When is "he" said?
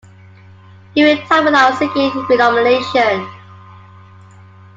0.95-1.03